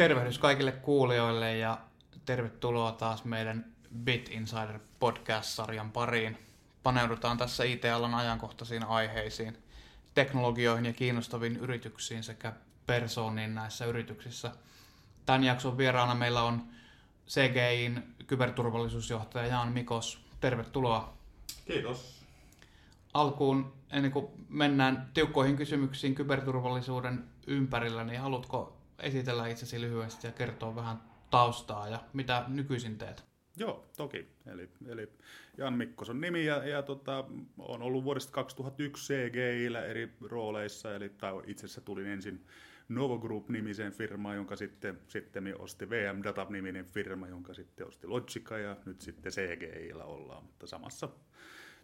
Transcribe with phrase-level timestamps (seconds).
[0.00, 1.78] Tervehdys kaikille kuulijoille ja
[2.24, 3.64] tervetuloa taas meidän
[4.04, 6.38] Bit Insider podcast-sarjan pariin.
[6.82, 9.58] Paneudutaan tässä IT-alan ajankohtaisiin aiheisiin,
[10.14, 12.52] teknologioihin ja kiinnostaviin yrityksiin sekä
[12.86, 14.50] persooniin näissä yrityksissä.
[15.26, 16.62] Tämän jakson vieraana meillä on
[17.28, 20.24] CGIin kyberturvallisuusjohtaja Jaan Mikos.
[20.40, 21.14] Tervetuloa.
[21.66, 22.24] Kiitos.
[23.14, 30.76] Alkuun, ennen kuin mennään tiukkoihin kysymyksiin kyberturvallisuuden ympärillä, niin haluatko esitellä itsesi lyhyesti ja kertoa
[30.76, 33.24] vähän taustaa ja mitä nykyisin teet?
[33.56, 34.28] Joo, toki.
[34.46, 35.08] Eli, eli
[35.58, 37.24] Jan Mikkos on nimi ja, ja tota,
[37.58, 42.46] on ollut vuodesta 2001 CGIllä eri rooleissa, eli tai itse asiassa tulin ensin
[42.88, 48.76] Novo Group-nimiseen firmaan, jonka sitten, sitten osti VM Data-niminen firma, jonka sitten osti Logica ja
[48.86, 51.08] nyt sitten CGIllä ollaan, mutta samassa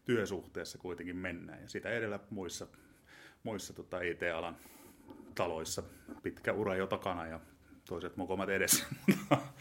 [0.05, 2.67] työsuhteessa kuitenkin mennään ja sitä edellä muissa,
[3.43, 4.57] muissa tota IT-alan
[5.37, 5.83] taloissa
[6.23, 7.41] pitkä ura jo takana ja
[7.89, 8.87] toiset mokomat edessä.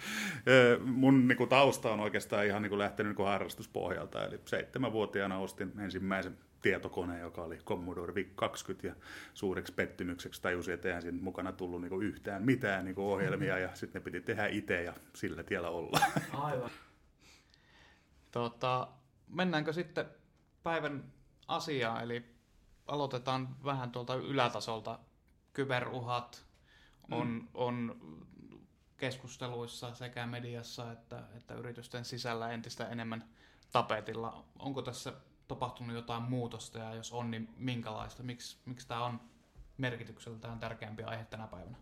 [0.86, 4.26] Mun niin kuin, tausta on oikeastaan ihan niin kuin, lähtenyt niin kuin, harrastuspohjalta.
[4.26, 8.96] Eli seitsemänvuotiaana ostin ensimmäisen tietokoneen, joka oli Commodore VIC-20 ja
[9.34, 13.60] suureksi pettymykseksi tajusin, että eihän siinä mukana tullut niin kuin, yhtään mitään niin kuin, ohjelmia
[13.60, 16.00] ja sitten ne piti tehdä itse ja sillä tiellä olla.
[16.34, 16.70] Aivan.
[18.32, 18.88] Tota,
[19.28, 20.06] mennäänkö sitten
[20.64, 21.04] päivän
[21.48, 22.26] asiaan, eli
[22.88, 25.00] aloitetaan vähän tuolta ylätasolta.
[25.56, 26.46] Kyberuhat
[27.12, 27.48] on, mm.
[27.54, 27.98] on
[28.98, 33.30] keskusteluissa sekä mediassa että, että yritysten sisällä entistä enemmän
[33.72, 34.46] tapetilla.
[34.60, 35.14] Onko tässä
[35.48, 38.24] tapahtunut jotain muutosta ja jos on, niin minkälaista?
[38.24, 39.20] Miksi, miksi tämä on
[39.78, 41.78] merkitykseltään tärkeämpi aihe tänä päivänä?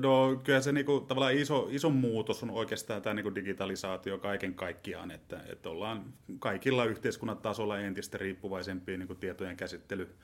[0.00, 5.10] No kyllä se niinku, tavallaan iso, iso muutos on oikeastaan tämä niinku digitalisaatio kaiken kaikkiaan,
[5.10, 10.16] että, että ollaan kaikilla yhteiskunnan tasolla entistä riippuvaisempia niinku tietojen käsittely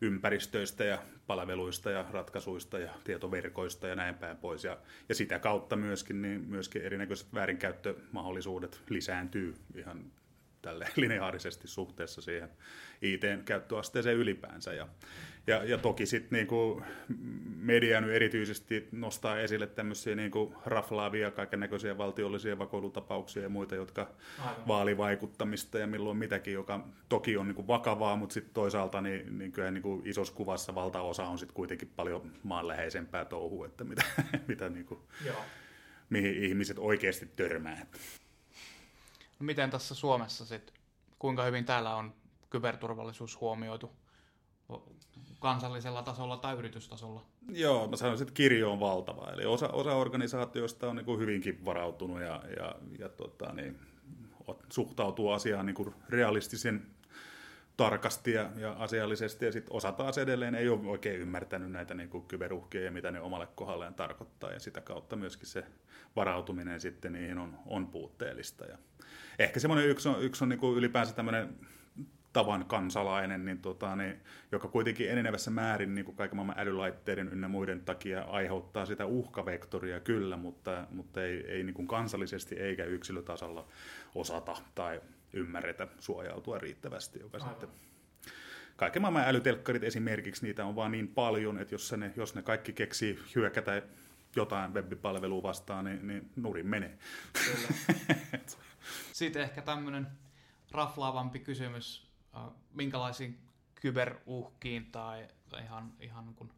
[0.00, 4.64] ympäristöistä ja palveluista ja ratkaisuista ja tietoverkoista ja näin päin pois.
[4.64, 10.04] Ja, ja sitä kautta myöskin, niin myöskin erinäköiset väärinkäyttömahdollisuudet lisääntyy ihan
[10.62, 12.50] tälle lineaarisesti suhteessa siihen
[13.02, 14.72] IT-käyttöasteeseen ylipäänsä.
[14.72, 14.88] Ja,
[15.46, 16.82] ja, ja toki sitten niinku
[17.56, 24.10] media nyt erityisesti nostaa esille tämmöisiä niinku raflaavia, kaiken näköisiä valtiollisia vakoilutapauksia ja muita, jotka
[24.38, 24.66] Aivan.
[24.68, 29.70] vaalivaikuttamista ja milloin mitäkin, joka toki on niinku vakavaa, mutta sitten toisaalta niin, niin kyllä
[29.70, 34.04] niinku isossa kuvassa valtaosa on sitten kuitenkin paljon maanläheisempää touhua, että mitä,
[34.48, 35.08] mitä niinku,
[36.10, 37.86] mihin ihmiset oikeasti törmää.
[39.40, 40.74] No miten tässä Suomessa sitten,
[41.18, 42.14] kuinka hyvin täällä on
[42.50, 43.90] kyberturvallisuus huomioitu
[45.40, 47.22] kansallisella tasolla tai yritystasolla?
[47.52, 49.30] Joo, mä sanoisin, että kirjo on valtava.
[49.32, 53.78] Eli osa, osa organisaatioista on niin kuin hyvinkin varautunut ja, ja, ja tota, niin,
[54.68, 56.86] suhtautuu asiaan niin kuin realistisen
[57.76, 62.08] tarkasti ja, ja asiallisesti, ja sitten osa taas edelleen ei ole oikein ymmärtänyt näitä niin
[62.08, 65.64] kuin kyberuhkia ja mitä ne omalle kohdalleen tarkoittaa, ja sitä kautta myöskin se
[66.16, 68.64] varautuminen sitten niihin on, on puutteellista.
[68.64, 68.78] Ja
[69.38, 71.54] ehkä semmoinen yksi on, yksi on niin kuin ylipäänsä tämmöinen
[72.32, 74.20] tavan kansalainen, niin tota, niin,
[74.52, 80.00] joka kuitenkin enenevässä määrin niin kuin kaiken maailman älylaitteiden ynnä muiden takia aiheuttaa sitä uhkavektoria
[80.00, 83.66] kyllä, mutta, mutta ei, ei niin kuin kansallisesti eikä yksilötasolla
[84.14, 85.00] osata tai
[85.32, 87.50] ymmärretä suojautua riittävästi, joka Aivan.
[87.50, 87.68] sitten
[88.76, 92.72] kaiken maailman älytelkkarit esimerkiksi, niitä on vaan niin paljon, että jos ne, jos ne kaikki
[92.72, 93.82] keksii hyökätä
[94.36, 96.98] jotain web-palvelua vastaan, niin, niin nurin menee.
[97.32, 97.68] Kyllä.
[99.12, 100.06] Sitten ehkä tämmöinen
[100.70, 102.09] raflaavampi kysymys,
[102.74, 103.38] minkälaisiin
[103.74, 105.28] kyberuhkiin tai
[105.62, 106.50] ihan, ihan niin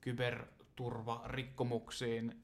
[0.00, 2.42] kyberturvarikkomuksiin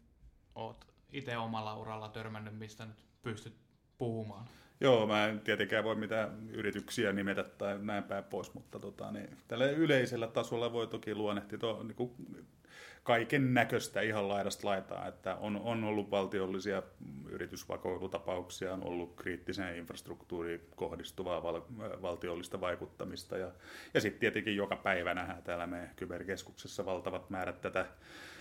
[0.55, 3.55] oot itse omalla uralla törmännyt, mistä nyt pystyt
[3.99, 4.47] puhumaan?
[4.81, 9.37] Joo, mä en tietenkään voi mitään yrityksiä nimetä tai näin päin pois, mutta tota, niin,
[9.49, 12.15] tällä yleisellä tasolla voi toki luonnehtia niin kuin
[13.03, 16.83] kaiken näköistä ihan laidasta laitaa, että on, on ollut valtiollisia
[17.29, 21.61] yritysvakoilutapauksia, on ollut kriittiseen infrastruktuuriin kohdistuvaa val,
[22.03, 23.51] valtiollista vaikuttamista ja,
[23.95, 27.87] ja sitten tietenkin joka päivä nähdään täällä meidän kyberkeskuksessa valtavat määrät tätä,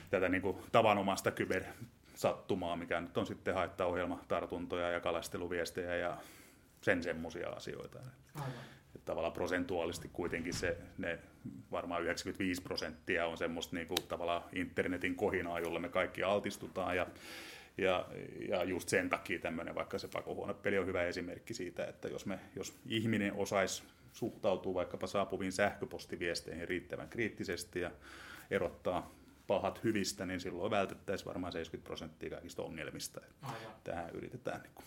[0.10, 1.64] tätä niin kuin tavanomasta kyber
[2.16, 6.18] sattumaa, mikä nyt on sitten haittaohjelma, tartuntoja ja kalasteluviestejä ja
[6.82, 8.00] sen semmoisia asioita.
[8.36, 8.52] Aivan.
[8.96, 11.20] Että tavallaan prosentuaalisesti kuitenkin se, ne
[11.72, 17.08] varmaan 95 prosenttia on semmoista niin kuin, tavallaan internetin kohinaa, jolle me kaikki altistutaan ja
[17.78, 18.08] ja,
[18.50, 22.40] ja just sen takia tämmöinen, vaikka se pakohuonepeli on hyvä esimerkki siitä, että jos, me,
[22.56, 23.84] jos ihminen osaisi
[24.14, 27.92] suhtautua vaikkapa saapuviin sähköpostiviesteihin riittävän kriittisesti ja
[28.52, 29.12] erottaa
[29.48, 33.22] pahat hyvistä, niin silloin vältettäisiin varmaan 70 prosenttia kaikista ongelmista.
[33.42, 33.76] Aivan.
[33.84, 34.86] Tähän yritetään niin kuin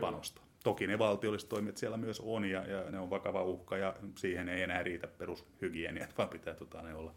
[0.00, 0.47] panostaa.
[0.64, 4.48] Toki ne valtiolliset toimijat siellä myös on ja, ja ne on vakava uhka ja siihen
[4.48, 7.14] ei enää riitä perushygienia, vaan pitää tota, ne olla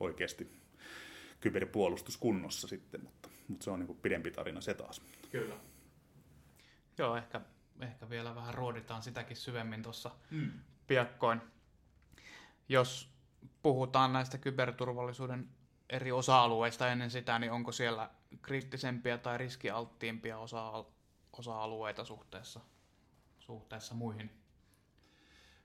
[0.00, 0.58] oikeasti
[1.40, 5.02] kyberpuolustus kunnossa sitten, mutta, mutta se on niin kuin pidempi tarina se taas.
[5.30, 5.54] Kyllä.
[6.98, 7.40] Joo, ehkä,
[7.80, 10.50] ehkä vielä vähän ruoditaan sitäkin syvemmin tuossa mm.
[10.86, 11.40] piakkoin.
[12.68, 13.10] Jos
[13.62, 15.48] puhutaan näistä kyberturvallisuuden
[15.90, 18.10] eri osa-alueista ennen sitä, niin onko siellä
[18.42, 20.84] kriittisempiä tai riskialttiimpia osa-
[21.32, 22.60] osa-alueita suhteessa,
[23.48, 24.30] suhteessa muihin?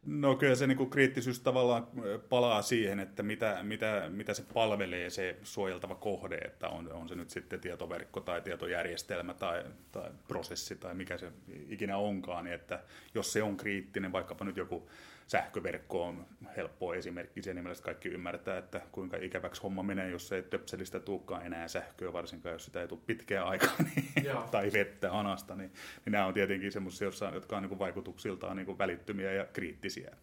[0.06, 1.88] No kyllä se niin kriittisyys tavallaan
[2.30, 7.16] palaa siihen, että mitä, mitä, mitä se palvelee se suojeltava kohde, että on, on se
[7.16, 11.32] nyt sitten tietoverkko tai tietojärjestelmä tai, tai prosessi tai mikä se
[11.70, 12.84] ikinä onkaan, niin että
[13.14, 14.90] jos se on kriittinen, vaikkapa nyt joku
[15.28, 16.26] sähköverkko on
[16.58, 21.00] helppo esimerkki sen nimellä, että kaikki ymmärtää, että kuinka ikäväksi homma menee, jos ei töpselistä
[21.00, 25.72] tulekaan enää sähköä, varsinkaan jos sitä ei tule pitkään aikaa niin, tai vettä anasta, niin,
[26.06, 30.16] niin nämä on tietenkin semmoisia, jotka on niin vaikutuksiltaan niin välittömiä ja kriittisiä.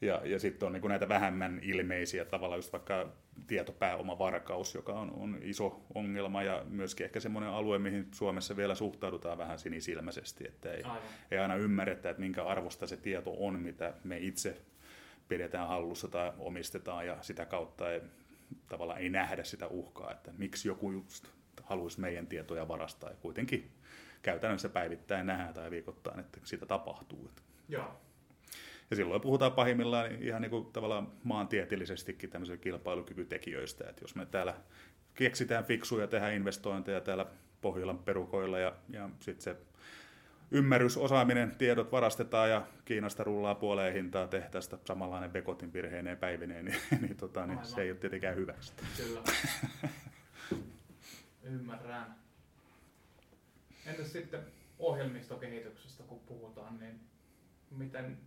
[0.00, 3.08] Ja, ja sitten on niin näitä vähemmän ilmeisiä tavalla, just vaikka
[3.46, 9.38] tietopääomavarkaus, joka on, on iso ongelma ja myöskin ehkä semmoinen alue, mihin Suomessa vielä suhtaudutaan
[9.38, 10.82] vähän sinisilmäisesti, että ei,
[11.30, 14.62] ei aina ymmärretä, että minkä arvosta se tieto on, mitä me itse
[15.28, 18.00] pidetään hallussa tai omistetaan ja sitä kautta ei,
[18.68, 21.28] tavallaan ei nähdä sitä uhkaa, että miksi joku just
[21.62, 23.70] haluaisi meidän tietoja varastaa ja kuitenkin
[24.22, 27.30] käytännössä päivittäin nähdään tai viikoittain, että sitä tapahtuu.
[27.68, 28.03] Joo.
[28.90, 34.54] Ja silloin puhutaan pahimmillaan ihan niin kuin tavallaan maantieteellisestikin tämmöisistä kilpailukykytekijöistä, että jos me täällä
[35.14, 37.26] keksitään fiksuja, tehdään investointeja täällä
[37.60, 39.56] Pohjolan perukoilla ja, ja sitten se
[40.50, 46.78] ymmärrys, osaaminen, tiedot varastetaan ja Kiinasta rullaa puoleen hintaa tehtäistä samanlainen Bekotin virheineen päivineen, niin,
[47.00, 48.72] niin, tota, niin se ei ole tietenkään hyväksi.
[48.96, 49.22] Kyllä.
[51.42, 52.14] Ymmärrän.
[53.86, 54.40] Entäs sitten
[54.78, 57.00] ohjelmistokehityksestä, kun puhutaan, niin
[57.70, 58.18] miten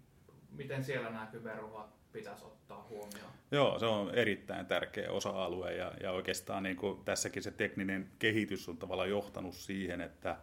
[0.51, 3.31] miten siellä nämä kyberuhat pitäisi ottaa huomioon?
[3.51, 8.69] Joo, se on erittäin tärkeä osa-alue ja, ja oikeastaan niin kuin tässäkin se tekninen kehitys
[8.69, 10.37] on tavallaan johtanut siihen, että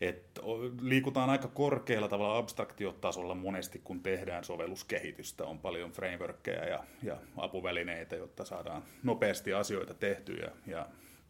[0.00, 0.40] et
[0.80, 5.44] liikutaan aika korkealla tavalla abstraktiotasolla monesti, kun tehdään sovelluskehitystä.
[5.44, 10.50] On paljon frameworkkeja ja, ja apuvälineitä, jotta saadaan nopeasti asioita tehtyä.
[10.66, 10.86] Ja,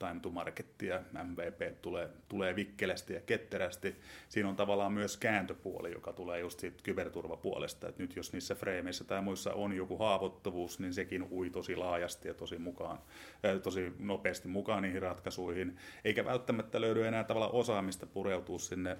[0.08, 3.96] time to market ja MVP tulee, tulee vikkelästi ja ketterästi.
[4.28, 7.88] Siinä on tavallaan myös kääntöpuoli, joka tulee just siitä kyberturvapuolesta.
[7.88, 12.28] Et nyt jos niissä freimeissä tai muissa on joku haavoittuvuus, niin sekin ui tosi laajasti
[12.28, 12.98] ja tosi, mukaan,
[13.44, 15.76] äh, tosi nopeasti mukaan niihin ratkaisuihin.
[16.04, 18.96] Eikä välttämättä löydy enää tavallaan osaamista pureutua sinne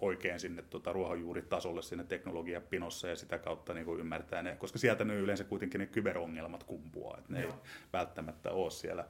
[0.00, 5.04] oikein sinne tuota, ruohonjuuritasolle sinne teknologiapinossa ja sitä kautta niin kuin ymmärtää ne, koska sieltä
[5.04, 7.50] ne yleensä kuitenkin ne kyberongelmat kumpuaa, että ne Joo.
[7.50, 7.58] ei
[7.92, 9.04] välttämättä ole siellä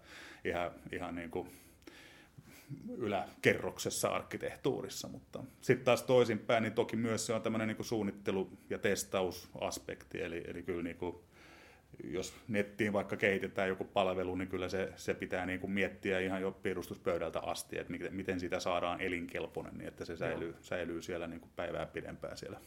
[0.44, 1.50] ihan, ihan niin kuin
[2.96, 8.78] yläkerroksessa arkkitehtuurissa, mutta sitten taas toisinpäin, niin toki myös se on tämmöinen niin suunnittelu- ja
[8.78, 11.16] testausaspekti, eli, eli kyllä niin kuin
[12.04, 16.42] jos nettiin vaikka kehitetään joku palvelu, niin kyllä se, se pitää niin kuin miettiä ihan
[16.42, 21.26] jo perustuspöydältä asti, että miten, miten sitä saadaan elinkelpoinen, niin että se säilyy, säilyy siellä
[21.26, 22.60] niin kuin päivää pidempään siellä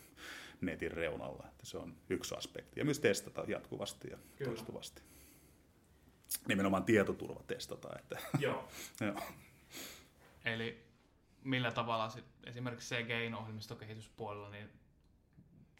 [0.62, 1.46] netin reunalla.
[1.48, 2.80] Että se on yksi aspekti.
[2.80, 4.50] Ja myös testata jatkuvasti ja kyllä.
[4.50, 5.02] toistuvasti.
[6.48, 7.90] Nimenomaan tietoturva testata.
[8.00, 8.70] Että, Joo.
[9.08, 9.20] joo.
[10.46, 10.84] Eli
[11.44, 14.70] millä tavalla sit, esimerkiksi CGI-ohjelmistokehityspuolella niin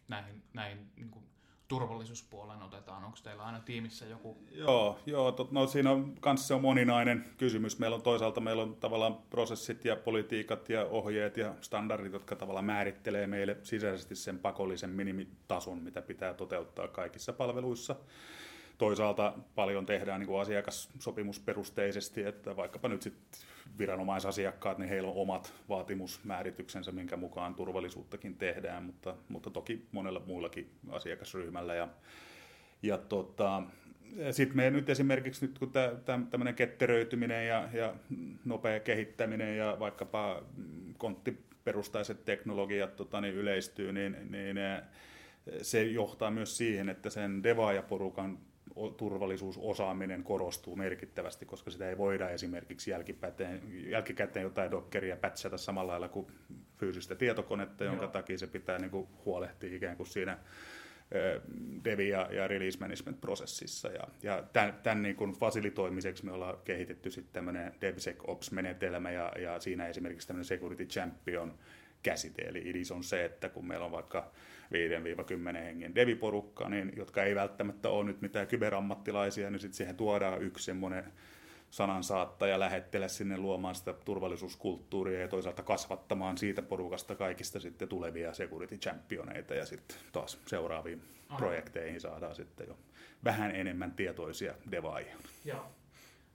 [0.08, 1.26] näihin, näihin niin kuin
[1.68, 3.04] turvallisuuspuolen otetaan?
[3.04, 4.38] Onko teillä aina tiimissä joku?
[4.52, 7.80] Joo, joo no siinä on kanssa se on moninainen kysymys.
[7.80, 12.66] Meillä on toisaalta meillä on tavallaan prosessit ja politiikat ja ohjeet ja standardit, jotka tavallaan
[12.66, 17.96] määrittelee meille sisäisesti sen pakollisen minimitason, mitä pitää toteuttaa kaikissa palveluissa.
[18.84, 23.40] Toisaalta paljon tehdään niin kuin asiakassopimusperusteisesti, että vaikkapa nyt sitten
[23.78, 30.70] viranomaisasiakkaat, niin heillä on omat vaatimusmäärityksensä, minkä mukaan turvallisuuttakin tehdään, mutta, mutta toki monella muullakin
[30.90, 31.76] asiakasryhmällä.
[31.76, 31.88] Ja,
[32.82, 33.64] ja tota,
[34.32, 35.72] sitten me nyt esimerkiksi nyt kun
[36.30, 37.96] tämmöinen ketteröityminen ja, ja
[38.46, 40.44] nopea kehittäminen ja vaikkapa
[40.98, 44.58] konttiperustaiset teknologiat tota, niin yleistyy, niin, niin
[45.62, 48.40] se johtaa myös siihen, että sen devaajaporukan
[48.98, 56.10] turvallisuusosaaminen korostuu merkittävästi, koska sitä ei voida esimerkiksi jälkikäteen, jälkikäteen jotain dokkeria pätsätä samalla lailla
[56.10, 56.28] kuin
[56.78, 58.12] fyysistä tietokonetta, jonka Joo.
[58.12, 60.38] takia se pitää niin kuin huolehtia ikään kuin siinä
[61.84, 63.88] devi- ja, ja release management-prosessissa.
[63.88, 69.60] Ja, ja tämän, tämän niin kuin fasilitoimiseksi me ollaan kehitetty sitten tämmöinen DevSecOps-menetelmä ja, ja
[69.60, 71.54] siinä esimerkiksi tämmöinen Security Champion
[72.04, 72.42] käsite.
[72.42, 74.32] Eli idis on se, että kun meillä on vaikka
[75.54, 80.42] 5-10 hengen deviporukka, niin, jotka ei välttämättä ole nyt mitään kyberammattilaisia, niin sitten siihen tuodaan
[80.42, 81.14] yksi semmoinen
[81.74, 88.78] sanansaattaja lähettele sinne luomaan sitä turvallisuuskulttuuria ja toisaalta kasvattamaan siitä porukasta kaikista sitten tulevia security
[88.78, 91.38] championeita ja sitten taas seuraaviin Aha.
[91.38, 92.78] projekteihin saadaan sitten jo
[93.24, 95.16] vähän enemmän tietoisia devaajia.
[95.46, 95.72] Joo.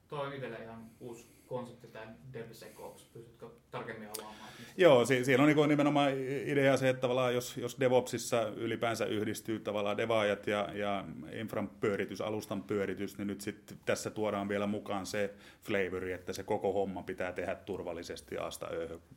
[0.09, 3.05] Toi on itselle ihan uusi konsepti, tämä DevSecOps.
[3.05, 4.39] Pystytkö tarkemmin avaamaan?
[4.81, 6.13] Joo, si- siinä on niin nimenomaan
[6.45, 12.21] idea se, että tavallaan jos, jos DevOpsissa ylipäänsä yhdistyy tavallaan devaajat ja, ja infran pyöritys,
[12.21, 17.03] alustan pyöritys, niin nyt sitten tässä tuodaan vielä mukaan se flavori, että se koko homma
[17.03, 18.69] pitää tehdä turvallisesti asta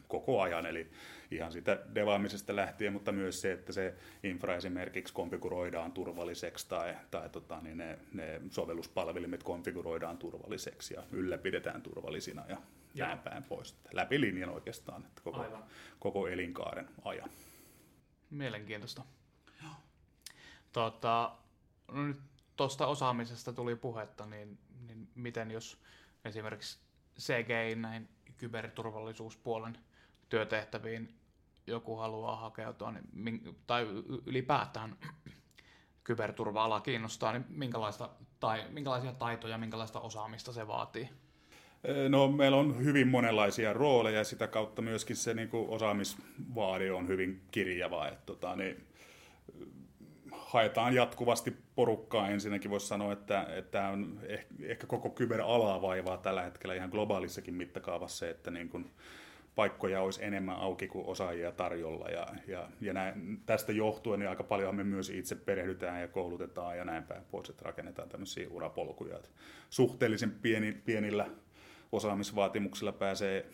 [0.08, 0.88] koko ajan, eli
[1.32, 3.94] ihan sitä devaamisesta lähtien, mutta myös se, että se
[4.24, 11.82] infra esimerkiksi konfiguroidaan turvalliseksi tai, tai tota, niin ne, ne sovelluspalvelimet konfiguroidaan turvalliseksi ja ylläpidetään
[11.82, 12.58] turvallisina ja
[12.94, 13.06] ja.
[13.06, 13.78] näin päin pois.
[13.94, 15.64] Läpi linjan oikeastaan, että koko, Aivan.
[16.00, 17.30] koko elinkaaren ajan.
[18.30, 19.04] Mielenkiintoista.
[20.72, 21.36] Tota,
[21.92, 22.18] no nyt
[22.56, 25.82] tuosta osaamisesta tuli puhetta, niin, niin miten jos
[26.26, 26.80] esimerkiksi
[27.20, 29.78] CGI näin kyberturvallisuuspuolen
[30.30, 31.20] työtehtäviin
[31.68, 33.88] joku haluaa hakeutua, niin, tai
[34.26, 34.98] ylipäätään
[36.04, 41.10] kyberturva-ala kiinnostaa, niin minkälaista, tai, minkälaisia taitoja, minkälaista osaamista se vaatii?
[42.10, 47.08] No, meillä on hyvin monenlaisia rooleja ja sitä kautta myöskin se niin kuin osaamisvaade on
[47.08, 48.08] hyvin kirjava.
[48.08, 48.84] Että, tota, niin,
[50.32, 52.30] haetaan jatkuvasti porukkaa.
[52.30, 54.20] Ensinnäkin voisi sanoa, että, että on
[54.64, 58.92] ehkä koko kyberalaa vaivaa tällä hetkellä ihan globaalissakin mittakaavassa, että niin kuin
[59.56, 62.10] paikkoja olisi enemmän auki kuin osaajia tarjolla.
[62.10, 66.78] Ja, ja, ja näin, tästä johtuen niin aika paljon me myös itse perehdytään ja koulutetaan
[66.78, 69.16] ja näin päin pois, että rakennetaan tämmöisiä urapolkuja.
[69.16, 69.30] Että
[69.70, 71.30] suhteellisen pieni, pienillä
[71.92, 73.46] osaamisvaatimuksilla pääsee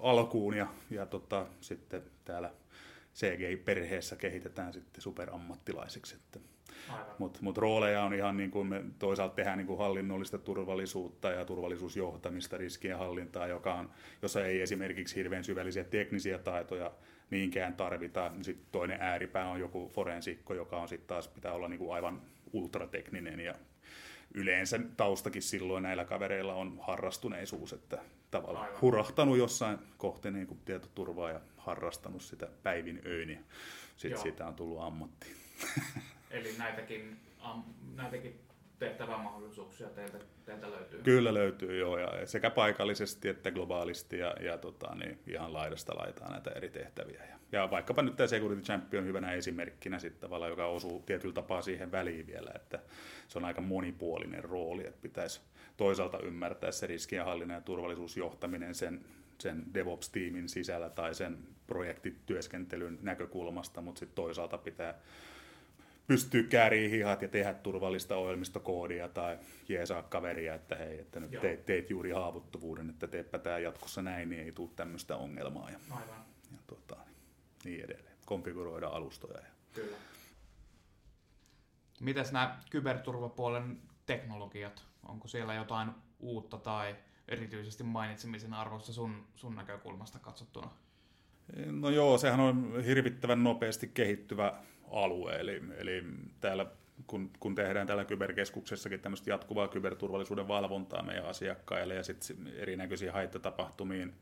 [0.00, 2.50] alkuun ja, ja tota, sitten täällä
[3.14, 6.16] CGI-perheessä kehitetään sitten superammattilaiseksi.
[7.18, 11.44] Mutta mut rooleja on ihan niin kuin me toisaalta tehdään niin kuin hallinnollista turvallisuutta ja
[11.44, 13.90] turvallisuusjohtamista, riskien hallintaa, joka on,
[14.22, 16.92] jossa ei esimerkiksi hirveän syvällisiä teknisiä taitoja
[17.30, 18.32] niinkään tarvita.
[18.42, 22.22] Sitten toinen ääripää on joku forensikko, joka on sitten taas pitää olla niin kuin aivan
[22.52, 23.54] ultratekninen ja
[24.34, 27.98] yleensä taustakin silloin näillä kavereilla on harrastuneisuus, että
[28.30, 28.80] tavallaan Aivan.
[28.80, 33.38] hurahtanut jossain kohti niin kuin tietoturvaa ja harrastanut sitä päivin öin ja
[33.96, 35.26] sitten siitä on tullut ammatti.
[36.30, 37.62] Eli näitäkin, am,
[37.94, 38.40] näitäkin
[38.78, 41.02] tehtävämahdollisuuksia teiltä, teiltä löytyy?
[41.02, 46.30] Kyllä löytyy joo, ja sekä paikallisesti että globaalisti ja, ja tota, niin ihan laidasta laitaa
[46.30, 47.24] näitä eri tehtäviä.
[47.24, 51.62] Ja, ja vaikkapa nyt tämä Security Champion hyvänä esimerkkinä sitten tavallaan, joka osuu tietyllä tapaa
[51.62, 52.78] siihen väliin vielä, että
[53.28, 55.40] se on aika monipuolinen rooli, että pitäisi
[55.76, 59.04] toisaalta ymmärtää se riskienhallinnan ja turvallisuusjohtaminen sen,
[59.38, 65.00] sen DevOps-tiimin sisällä tai sen projektityöskentelyn näkökulmasta, mutta sitten toisaalta pitää
[66.06, 71.66] pystyy kääriin hihat ja tehdä turvallista ohjelmistokoodia tai jeesaa kaveria, että hei, että nyt teet,
[71.66, 76.24] teet juuri haavoittuvuuden, että teepä tämä jatkossa näin, niin ei tule tämmöistä ongelmaa ja, Aivan.
[76.52, 76.96] ja tota,
[77.64, 78.16] niin edelleen.
[78.26, 79.38] Konfiguroida alustoja.
[79.38, 79.46] Ja.
[79.74, 79.96] Kyllä.
[82.00, 84.84] Mitäs nämä kyberturvapuolen teknologiat?
[85.08, 86.96] Onko siellä jotain uutta tai
[87.28, 90.70] erityisesti mainitsemisen arvosta sun, sun näkökulmasta katsottuna?
[91.70, 94.54] No joo, sehän on hirvittävän nopeasti kehittyvä
[94.90, 95.36] alue.
[95.36, 96.04] Eli, eli
[96.40, 96.66] täällä
[97.06, 104.14] kun, kun tehdään täällä kyberkeskuksessakin tämmöistä jatkuvaa kyberturvallisuuden valvontaa meidän asiakkaille ja sitten erinäköisiä haittatapahtumiin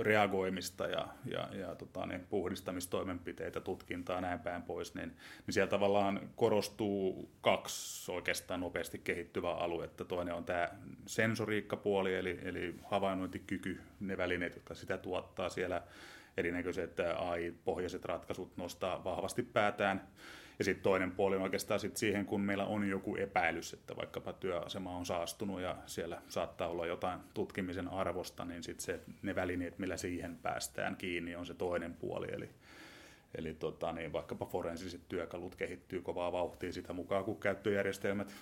[0.00, 5.08] reagoimista ja, ja, ja tota, niin puhdistamistoimenpiteitä, tutkintaa näin päin pois, niin,
[5.46, 10.04] niin siellä tavallaan korostuu kaksi oikeastaan nopeasti kehittyvää aluetta.
[10.04, 10.68] Toinen on tämä
[11.06, 15.82] sensoriikkapuoli, eli, eli havainnointikyky, ne välineet, jotka sitä tuottaa siellä
[16.36, 20.08] erinäköiset AI-pohjaiset ratkaisut nostaa vahvasti päätään.
[20.58, 24.32] Ja sitten toinen puoli on oikeastaan sit siihen, kun meillä on joku epäilys, että vaikkapa
[24.32, 29.78] työasema on saastunut ja siellä saattaa olla jotain tutkimisen arvosta, niin sitten se, ne välineet,
[29.78, 32.26] millä siihen päästään kiinni, on se toinen puoli.
[32.32, 32.50] Eli,
[33.34, 38.32] eli tota, niin vaikkapa forensiset työkalut kehittyy kovaa vauhtia sitä mukaan, kun käyttöjärjestelmät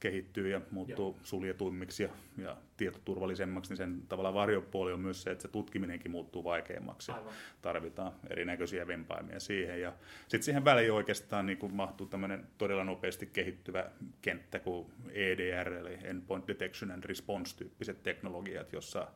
[0.00, 1.20] kehittyy ja muuttuu Joo.
[1.24, 6.44] suljetuimmiksi ja, ja tietoturvallisemmaksi, niin sen tavallaan varjopuoli on myös se, että se tutkiminenkin muuttuu
[6.44, 7.12] vaikeammaksi.
[7.12, 7.32] Aivan.
[7.62, 9.80] Tarvitaan erinäköisiä vempaimia siihen.
[9.80, 13.90] Ja sitten siihen väliin oikeastaan niin kuin mahtuu tämmöinen todella nopeasti kehittyvä
[14.22, 19.08] kenttä kuin EDR, eli Endpoint Detection and Response-tyyppiset teknologiat, jossa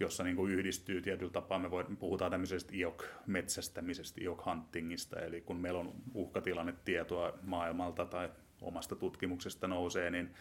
[0.00, 5.80] jossa niin kuin yhdistyy tietyllä tapaa, me voidaan, puhutaan tämmöisestä IOC-metsästämisestä, IOC-huntingista, eli kun meillä
[5.80, 8.28] on uhkatilannetietoa maailmalta tai
[8.60, 10.34] omasta tutkimuksesta nousee, niin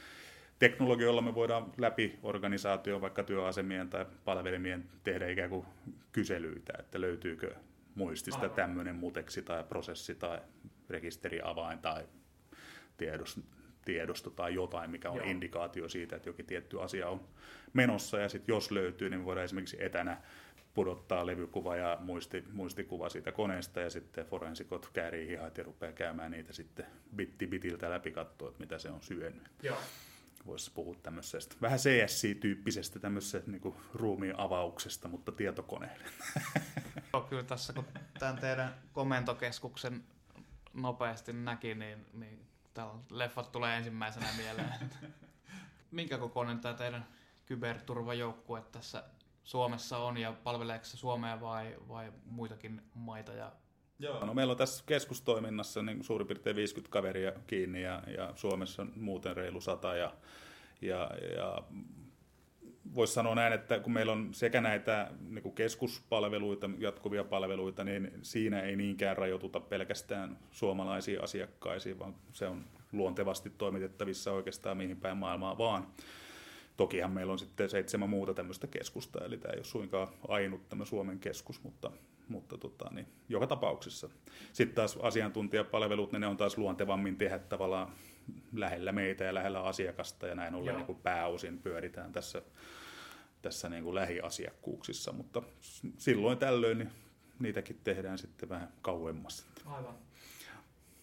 [0.60, 5.66] teknologioilla me voidaan läpi organisaation, vaikka työasemien tai palvelimien tehdä ikään kuin
[6.12, 7.56] kyselyitä, että löytyykö
[7.96, 10.40] muistista tämmöinen muteksi tai prosessi tai
[10.90, 12.04] rekisteriavain tai
[12.98, 13.42] tiedosto,
[13.86, 15.30] tiedosto tai jotain, mikä on Joo.
[15.30, 17.28] indikaatio siitä, että jokin tietty asia on
[17.74, 18.20] menossa.
[18.20, 20.22] Ja sitten jos löytyy, niin voidaan esimerkiksi etänä
[20.74, 26.32] pudottaa levykuva ja muisti, muistikuva siitä koneesta ja sitten forensikot käärii hihat ja rupeaa käymään
[26.32, 26.86] niitä sitten
[27.16, 29.44] bitti bitiltä läpi katsoa, että mitä se on syönyt.
[29.64, 29.78] Joo.
[30.46, 36.06] voisi puhua tämmöisestä vähän CSC-tyyppisestä tämmöisestä niin ruumiin avauksesta, mutta tietokoneelle.
[37.14, 37.86] Joo, kyllä tässä kun
[38.20, 40.04] tämän teidän komentokeskuksen
[40.74, 42.40] nopeasti näki, niin, niin
[42.74, 44.74] täällä leffat tulee ensimmäisenä mieleen.
[45.92, 47.08] Minkä kokoinen tämä teidän
[47.46, 49.04] kyberturvajoukkue tässä
[49.44, 53.52] Suomessa on ja palveleeko se Suomea vai, vai muitakin maita ja
[54.00, 54.26] Joo.
[54.26, 58.92] No, meillä on tässä keskustoiminnassa niin suurin piirtein 50 kaveria kiinni ja, ja Suomessa on
[58.96, 59.96] muuten reilu sata.
[59.96, 60.14] Ja,
[60.82, 61.64] ja, ja
[62.96, 68.12] voisi sanoa näin, että kun meillä on sekä näitä niin kuin keskuspalveluita, jatkuvia palveluita, niin
[68.22, 75.18] siinä ei niinkään rajoituta pelkästään suomalaisiin asiakkaisiin, vaan se on luontevasti toimitettavissa oikeastaan mihin päin
[75.18, 75.88] maailmaa vaan.
[76.78, 80.86] Tokihan meillä on sitten seitsemän muuta tämmöistä keskusta, eli tämä ei ole suinkaan ainut tämä
[80.86, 81.92] Suomen keskus, mutta,
[82.28, 84.10] mutta tota, niin, joka tapauksessa.
[84.54, 87.92] Sitten taas asiantuntijapalvelut, niin ne on taas luontevammin tehdä tavallaan
[88.54, 92.42] lähellä meitä ja lähellä asiakasta, ja näin ollen niin kuin pääosin pyöritään tässä,
[93.42, 95.42] tässä niin kuin lähiasiakkuuksissa, mutta
[95.98, 96.92] silloin tällöin niin
[97.40, 99.48] niitäkin tehdään sitten vähän kauemmas.
[99.66, 99.96] Aivan.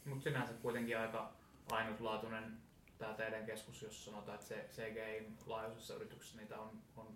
[0.04, 1.32] Mutta sinänsä kuitenkin aika
[1.70, 2.44] ainutlaatuinen
[2.98, 7.06] tämä teidän keskus, jos sanotaan, että se CGIin laajuisessa yrityksessä niitä on, on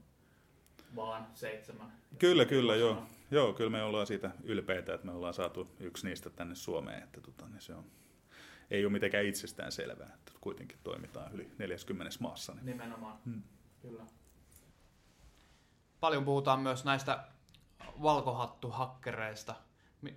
[0.96, 1.92] vaan seitsemän.
[2.18, 3.06] Kyllä, kyllä, joo.
[3.30, 3.52] joo.
[3.52, 7.02] Kyllä me ollaan siitä ylpeitä, että me ollaan saatu yksi niistä tänne Suomeen.
[7.02, 7.84] Että tota, niin se on,
[8.70, 12.54] ei ole mitenkään itsestään selvää, että kuitenkin toimitaan yli 40 maassa.
[12.54, 12.66] Niin.
[12.66, 13.42] Nimenomaan, hmm.
[13.82, 14.02] kyllä.
[16.00, 17.24] Paljon puhutaan myös näistä
[18.02, 19.54] valkohattuhakkereista.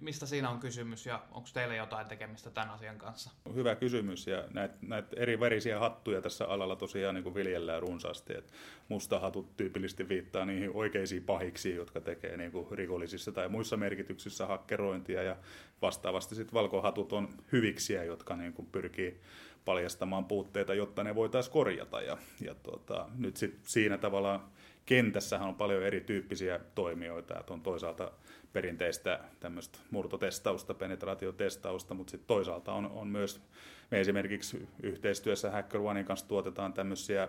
[0.01, 3.32] Mistä siinä on kysymys ja onko teillä jotain tekemistä tämän asian kanssa?
[3.56, 8.38] Hyvä kysymys ja näitä näit eri värisiä hattuja tässä alalla tosiaan niin kuin viljellään runsaasti.
[8.38, 8.53] Et
[8.89, 15.24] mustahatut tyypillisesti viittaa niihin oikeisiin pahiksi, jotka tekee niin kuin rikollisissa tai muissa merkityksissä hakkerointia
[15.24, 15.36] ja
[15.82, 19.22] vastaavasti sitten valkohatut on hyviksiä, jotka niin kuin pyrkii
[19.65, 22.01] paljastamaan puutteita, jotta ne voitaisiin korjata.
[22.01, 24.50] Ja, ja tuota, nyt sit siinä tavalla
[24.88, 28.12] kentässähän on paljon erityyppisiä toimijoita, että on toisaalta
[28.54, 33.41] perinteistä tämmöistä murtotestausta, penetraatiotestausta, mutta sitten toisaalta on, on myös,
[33.91, 37.28] me esimerkiksi yhteistyössä HackerOnein kanssa tuotetaan tämmöisiä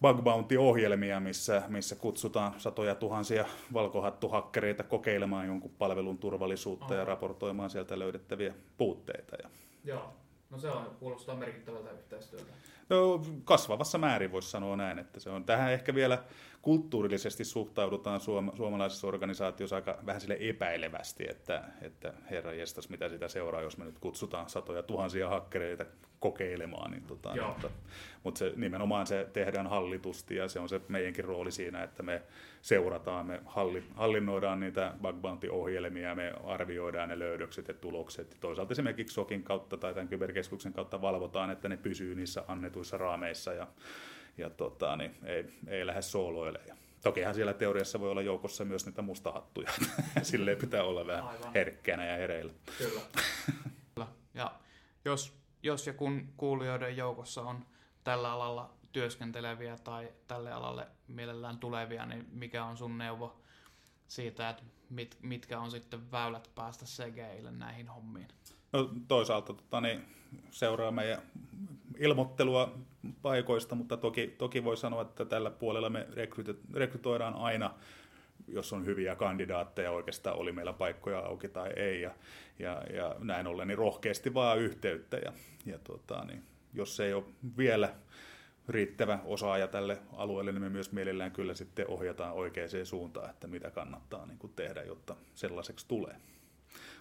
[0.00, 6.94] bug bounty-ohjelmia, missä, missä kutsutaan satoja tuhansia valkohattuhakkereita kokeilemaan jonkun palvelun turvallisuutta Aha.
[6.94, 9.36] ja raportoimaan sieltä löydettäviä puutteita.
[9.42, 9.50] Ja...
[9.84, 10.12] Joo,
[10.50, 12.52] no se on, kuulostaa merkittävältä yhteistyöltä.
[12.88, 16.24] No, kasvavassa määrin voisi sanoa näin, että se on tähän ehkä vielä
[16.62, 23.28] kulttuurillisesti suhtaudutaan suom- suomalaisessa organisaatiossa aika vähän sille epäilevästi, että, että herra jestas, mitä sitä
[23.28, 25.84] seuraa, jos me nyt kutsutaan satoja tuhansia hakkereita
[26.20, 26.90] kokeilemaan.
[26.90, 27.70] Niin tota, mutta,
[28.24, 32.22] mutta se, nimenomaan se tehdään hallitusti ja se on se meidänkin rooli siinä, että me
[32.60, 38.36] seurataan, me halli, hallinnoidaan niitä bug bounty-ohjelmia, me arvioidaan ne löydökset ja tulokset.
[38.40, 43.52] Toisaalta esimerkiksi SOKin kautta tai tämän kyberkeskuksen kautta valvotaan, että ne pysyy niissä annetuissa raameissa
[43.52, 43.66] ja
[44.38, 46.78] ja tota, niin ei, ei lähde sooloilemaan.
[47.02, 49.70] Tokihan siellä teoriassa voi olla joukossa myös niitä mustahattuja.
[50.22, 51.52] Silleen pitää olla vähän Aivan.
[51.54, 52.52] herkkänä ja hereillä.
[52.78, 53.00] Kyllä.
[54.34, 54.54] ja
[55.04, 57.66] jos, jos ja kun kuulijoiden joukossa on
[58.04, 63.40] tällä alalla työskenteleviä tai tälle alalle mielellään tulevia, niin mikä on sun neuvo
[64.08, 68.28] siitä, että mit, mitkä on sitten väylät päästä CGIlle näihin hommiin?
[68.72, 70.04] No toisaalta tota, niin,
[70.50, 71.22] seuraa meidän
[71.98, 72.78] ilmoittelua
[73.22, 76.06] paikoista, mutta toki, toki voi sanoa, että tällä puolella me
[76.74, 77.74] rekrytoidaan aina,
[78.48, 82.10] jos on hyviä kandidaatteja, oikeastaan oli meillä paikkoja auki tai ei, ja,
[82.58, 85.32] ja, ja näin ollen niin rohkeasti vaan yhteyttä, ja,
[85.66, 86.42] ja tota, niin,
[86.74, 87.24] jos ei ole
[87.58, 87.94] vielä
[88.68, 93.70] riittävä osaaja tälle alueelle, niin me myös mielellään kyllä sitten ohjataan oikeaan suuntaan, että mitä
[93.70, 96.16] kannattaa niin kuin tehdä, jotta sellaiseksi tulee.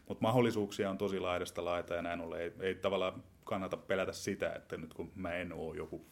[0.08, 4.54] Mutta mahdollisuuksia on tosi laidasta laita ja näin ollen ei, ei tavallaan kannata pelätä sitä,
[4.54, 6.06] että nyt kun mä en ole joku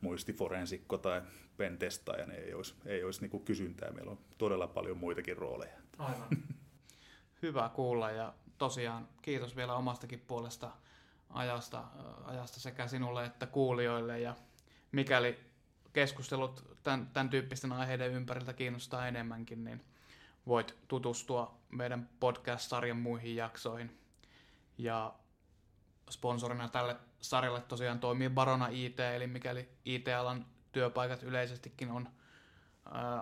[0.00, 1.22] muistiforensikko tai
[1.56, 3.90] pentestaaja, niin ei olisi, ei olisi niin kysyntää.
[3.90, 5.76] Meillä on todella paljon muitakin rooleja.
[5.98, 6.28] Aivan.
[7.42, 10.70] Hyvä kuulla ja tosiaan kiitos vielä omastakin puolesta
[11.30, 11.84] ajasta,
[12.24, 14.20] ajasta sekä sinulle että kuulijoille.
[14.20, 14.34] Ja
[14.92, 15.38] mikäli
[15.92, 19.84] keskustelut tämän, tämän tyyppisten aiheiden ympäriltä kiinnostaa enemmänkin, niin
[20.46, 23.98] voit tutustua meidän podcast-sarjan muihin jaksoihin.
[24.78, 25.14] Ja
[26.10, 32.08] sponsorina tälle sarjalle tosiaan toimii Barona IT, eli mikäli IT-alan työpaikat yleisestikin on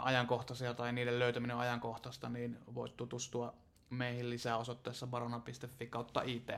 [0.01, 3.55] ajankohtaisia tai niiden löytäminen on ajankohtaista, niin voit tutustua
[3.91, 6.51] meihin lisää osoitteessa barona.fi kautta IT.